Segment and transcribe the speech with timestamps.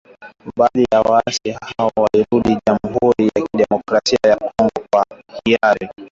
[0.57, 5.05] Baadhi ya waasi hao walirudi jamhuri ya kidemokrasia ya Kongo kwa
[5.43, 5.89] hiari